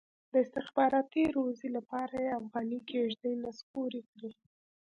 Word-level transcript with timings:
د 0.31 0.33
استخباراتي 0.45 1.23
روزۍ 1.35 1.69
لپاره 1.77 2.13
یې 2.25 2.31
افغاني 2.41 2.79
کېږدۍ 2.89 3.33
نسکورې 3.43 4.01
کړي. 4.11 4.31